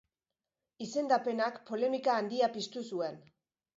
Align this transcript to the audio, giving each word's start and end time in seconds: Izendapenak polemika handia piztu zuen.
Izendapenak 0.85 1.59
polemika 1.69 2.17
handia 2.23 2.51
piztu 2.57 2.87
zuen. 2.89 3.21